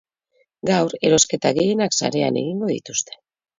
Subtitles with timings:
[0.69, 3.23] Gaur erosketa gehienak sarean egingo dituzte.